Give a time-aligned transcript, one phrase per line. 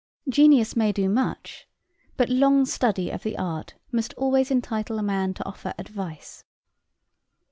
[0.27, 1.67] Genius may do much,
[2.17, 6.43] but long study of the art must always entitle a man to offer advice.